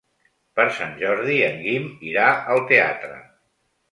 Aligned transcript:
Per 0.59 0.63
Sant 0.77 0.95
Jordi 1.01 1.35
en 1.49 1.59
Guim 1.67 1.85
irà 2.13 2.25
al 2.55 2.63
teatre. 2.73 3.21